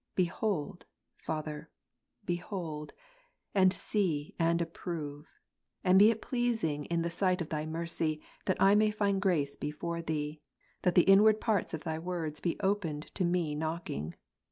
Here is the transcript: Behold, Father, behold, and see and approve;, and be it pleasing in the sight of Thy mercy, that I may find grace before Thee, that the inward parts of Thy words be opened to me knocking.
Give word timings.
Behold, 0.15 0.87
Father, 1.15 1.69
behold, 2.25 2.91
and 3.53 3.71
see 3.71 4.33
and 4.39 4.59
approve;, 4.59 5.27
and 5.83 5.99
be 5.99 6.09
it 6.09 6.23
pleasing 6.23 6.85
in 6.85 7.03
the 7.03 7.11
sight 7.11 7.39
of 7.39 7.49
Thy 7.49 7.67
mercy, 7.67 8.19
that 8.45 8.59
I 8.59 8.73
may 8.73 8.89
find 8.89 9.21
grace 9.21 9.55
before 9.55 10.01
Thee, 10.01 10.41
that 10.81 10.95
the 10.95 11.03
inward 11.03 11.39
parts 11.39 11.75
of 11.75 11.83
Thy 11.83 11.99
words 11.99 12.39
be 12.39 12.59
opened 12.61 13.13
to 13.13 13.23
me 13.23 13.53
knocking. 13.53 14.15